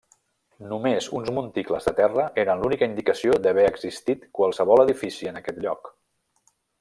Només 0.69 1.09
uns 1.19 1.29
monticles 1.35 1.85
de 1.89 1.93
terra 1.99 2.25
eren 2.45 2.63
l'única 2.63 2.89
indicació 2.93 3.35
d'haver 3.43 3.67
existit 3.73 4.25
qualsevol 4.39 4.83
edifici 4.87 5.31
en 5.33 5.39
aquell 5.43 5.61
lloc. 5.67 5.93